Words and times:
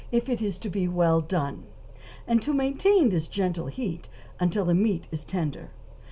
if 0.11 0.27
it 0.27 0.41
is 0.41 0.57
to 0.57 0.67
be 0.67 0.87
well 0.87 1.21
done; 1.21 1.63
and 2.25 2.41
to 2.41 2.53
maintain 2.55 3.09
this 3.09 3.27
gentle 3.27 3.67
heat 3.67 4.09
until 4.39 4.65
the 4.65 4.73
meat 4.73 5.07
is 5.11 5.23
tender. 5.23 5.69